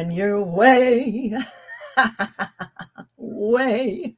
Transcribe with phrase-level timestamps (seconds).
[0.00, 1.34] On your way.
[3.18, 4.16] way.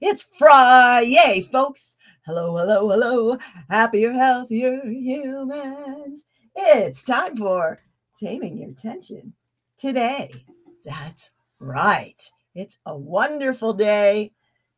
[0.00, 1.96] It's Friday, folks.
[2.26, 3.38] Hello, hello, hello.
[3.70, 6.24] Happier, healthier humans.
[6.56, 7.78] It's time for
[8.18, 9.34] Taming Your Tension
[9.78, 10.44] today.
[10.84, 11.30] That's
[11.60, 12.20] right.
[12.56, 14.32] It's a wonderful day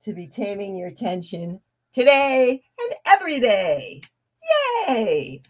[0.05, 1.61] to be taming your tension
[1.95, 4.03] today and every day.
[4.87, 5.41] Yay!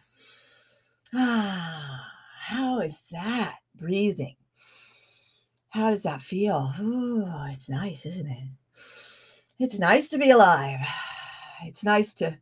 [1.13, 2.07] Ah,
[2.43, 4.37] how is that breathing?
[5.71, 6.73] How does that feel?
[6.81, 8.49] Ooh, it's nice, isn't it?
[9.59, 10.81] It's nice to be alive.
[11.65, 12.37] It's nice to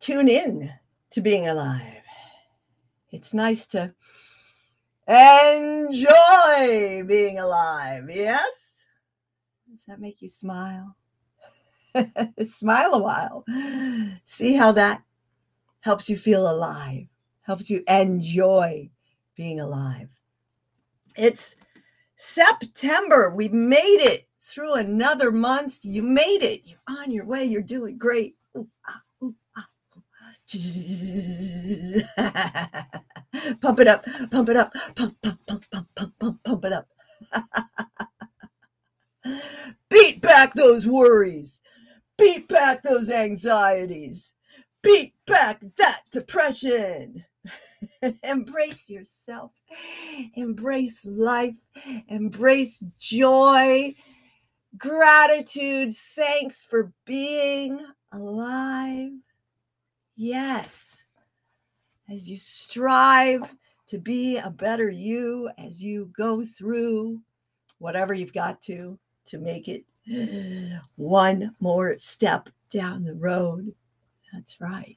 [0.00, 0.72] tune in
[1.10, 2.02] to being alive.
[3.10, 3.94] It's nice to
[5.08, 8.08] enjoy being alive.
[8.08, 8.86] Yes?
[9.70, 10.96] Does that make you smile?
[12.46, 13.44] smile a while.
[14.24, 15.02] See how that
[15.80, 17.06] helps you feel alive,
[17.42, 18.90] helps you enjoy
[19.34, 20.08] being alive.
[21.16, 21.56] It's
[22.16, 23.32] September.
[23.34, 25.80] We made it through another month.
[25.82, 26.60] You made it.
[26.64, 27.44] You're on your way.
[27.44, 28.36] You're doing great.
[28.56, 29.68] Ooh, ah, ooh, ah,
[33.60, 36.88] pump it up, pump it up, pump, pump, pump, pump, pump, pump, pump it up.
[39.90, 41.60] Beat back those worries.
[42.18, 44.34] Beat back those anxieties.
[44.82, 47.23] Beat back that depression.
[48.22, 49.54] Embrace yourself.
[50.34, 51.56] Embrace life.
[52.08, 53.94] Embrace joy.
[54.76, 55.96] Gratitude.
[56.14, 59.12] Thanks for being alive.
[60.16, 61.02] Yes.
[62.10, 63.54] As you strive
[63.86, 67.20] to be a better you, as you go through
[67.78, 69.84] whatever you've got to to make it
[70.96, 73.72] one more step down the road.
[74.32, 74.96] That's right.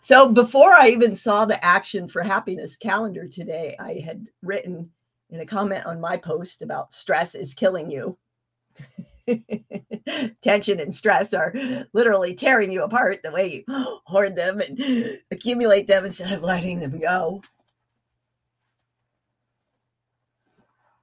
[0.00, 4.90] So before I even saw the Action for Happiness calendar today, I had written
[5.30, 8.16] in a comment on my post about stress is killing you.
[10.40, 11.52] Tension and stress are
[11.92, 16.78] literally tearing you apart the way you hoard them and accumulate them instead of letting
[16.80, 17.42] them go.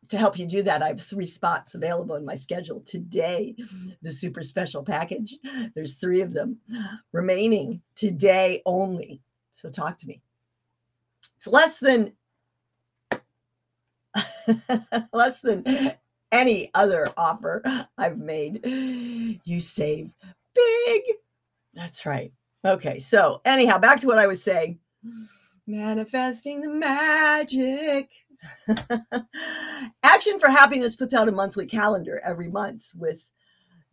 [0.10, 3.56] To help you do that, I have three spots available in my schedule today.
[4.02, 5.36] The super special package.
[5.74, 6.58] There's three of them
[7.12, 9.22] remaining today only.
[9.54, 10.22] So talk to me.
[11.38, 12.14] It's less than
[15.14, 15.94] less than
[16.32, 17.62] any other offer
[17.98, 18.66] I've made.
[19.44, 20.14] You save
[20.54, 21.02] big.
[21.74, 22.32] That's right.
[22.64, 23.00] Okay.
[23.00, 24.80] So, anyhow, back to what I was saying.
[25.68, 28.25] Manifesting the magic.
[30.04, 33.32] Action for Happiness puts out a monthly calendar every month with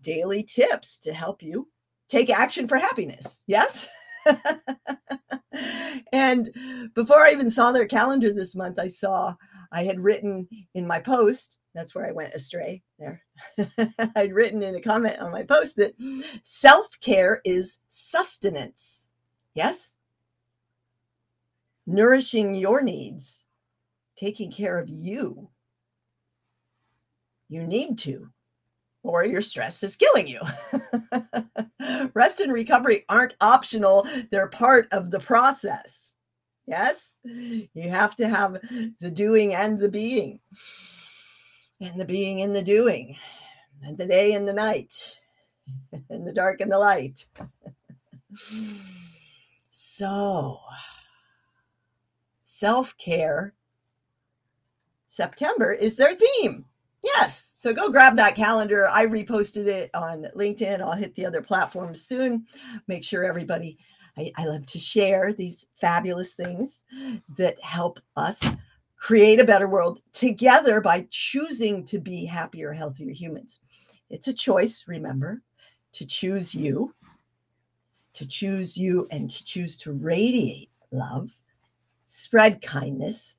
[0.03, 1.69] daily tips to help you
[2.09, 3.45] take action for happiness.
[3.47, 3.89] Yes?
[6.13, 6.51] and
[6.95, 9.35] before I even saw their calendar this month, I saw
[9.73, 13.23] I had written in my post, that's where I went astray there.
[14.17, 15.95] I'd written in a comment on my post that
[16.43, 19.11] self care is sustenance.
[19.55, 19.97] Yes?
[21.87, 23.47] Nourishing your needs
[24.23, 25.51] taking care of you.
[27.49, 28.29] You need to,
[29.03, 30.41] or your stress is killing you.
[32.15, 36.15] Rest and recovery aren't optional, they're part of the process.
[36.67, 38.59] Yes, you have to have
[39.01, 40.39] the doing and the being,
[41.81, 43.17] and the being and the doing,
[43.83, 45.19] and the day and the night,
[46.11, 47.27] and the dark and the light.
[49.73, 50.61] so,
[52.45, 53.55] self care
[55.13, 56.65] September is their theme.
[57.05, 57.57] Yes.
[57.59, 58.89] So go grab that calendar.
[58.89, 60.81] I reposted it on LinkedIn.
[60.81, 62.47] I'll hit the other platforms soon.
[62.89, 63.77] Make sure everybody,
[64.17, 66.85] I, I love to share these fabulous things
[67.37, 68.43] that help us
[68.97, 73.61] create a better world together by choosing to be happier, healthier humans.
[74.09, 75.43] It's a choice, remember,
[75.93, 76.95] to choose you,
[78.15, 81.37] to choose you, and to choose to radiate love,
[82.07, 83.37] spread kindness,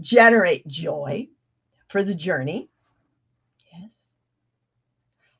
[0.00, 1.28] generate joy
[1.88, 2.68] for the journey.
[3.72, 3.90] Yes.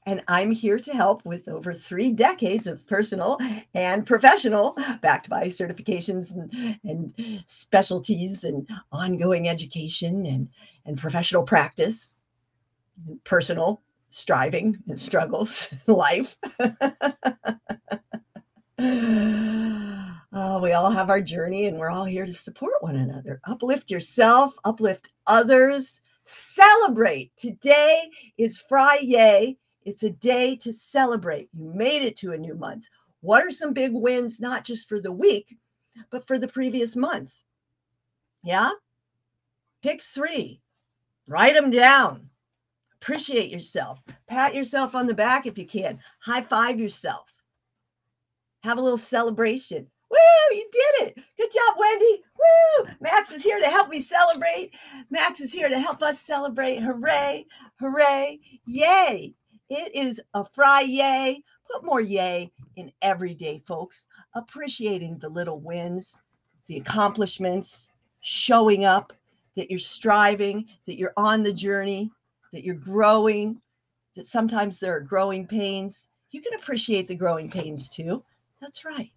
[0.07, 3.39] and I'm here to help with over three decades of personal
[3.75, 10.49] and professional, backed by certifications and, and specialties and ongoing education and,
[10.85, 12.15] and professional practice,
[13.07, 16.37] and personal striving and struggles in life.
[20.33, 23.41] oh, we all have our journey and we're all here to support one another.
[23.45, 27.35] Uplift yourself, uplift others, celebrate.
[27.37, 29.59] Today is Friday.
[29.85, 31.49] It's a day to celebrate.
[31.53, 32.87] You made it to a new month.
[33.21, 35.57] What are some big wins, not just for the week,
[36.11, 37.43] but for the previous month?
[38.43, 38.73] Yeah?
[39.83, 40.61] Pick three,
[41.27, 42.31] write them down.
[43.01, 44.03] Appreciate yourself.
[44.27, 46.01] Pat yourself on the back if you can.
[46.19, 47.33] High five yourself.
[48.65, 49.87] Have a little celebration.
[50.51, 51.25] You did it.
[51.39, 52.23] Good job, Wendy.
[52.39, 52.89] Woo!
[53.01, 54.73] Max is here to help me celebrate.
[55.11, 56.81] Max is here to help us celebrate.
[56.81, 57.47] Hooray,
[57.79, 59.35] hooray, yay.
[59.69, 61.43] It is a fry yay.
[61.71, 64.09] Put more yay in every day, folks.
[64.35, 66.19] Appreciating the little wins,
[66.67, 69.13] the accomplishments, showing up,
[69.57, 72.11] that you're striving, that you're on the journey,
[72.53, 73.61] that you're growing,
[74.15, 76.09] that sometimes there are growing pains.
[76.31, 78.25] You can appreciate the growing pains too.
[78.61, 79.11] That's right.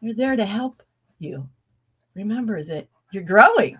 [0.00, 0.82] They're there to help
[1.18, 1.48] you.
[2.14, 3.78] Remember that you're growing,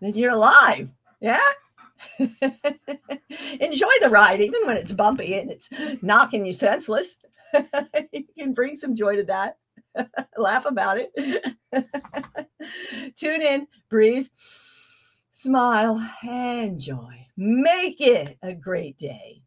[0.00, 0.92] that you're alive.
[1.20, 1.40] Yeah.
[2.18, 5.68] Enjoy the ride, even when it's bumpy and it's
[6.02, 7.18] knocking you senseless.
[8.12, 9.58] you can bring some joy to that.
[10.36, 11.10] Laugh about it.
[13.16, 14.26] Tune in, breathe,
[15.30, 17.26] smile, and enjoy.
[17.36, 19.42] Make it a great day.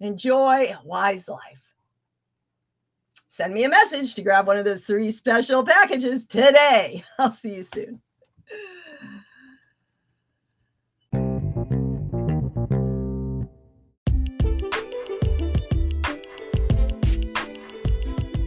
[0.00, 1.69] Enjoy a wise life
[3.30, 7.04] send me a message to grab one of those three special packages today.
[7.18, 8.02] I'll see you soon.